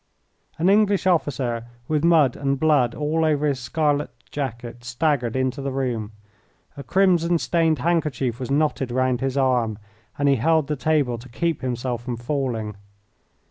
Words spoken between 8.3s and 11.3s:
was knotted round his arm, and he held the table to